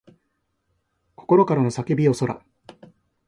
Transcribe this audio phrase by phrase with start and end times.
[1.15, 2.43] 心からの叫びよそら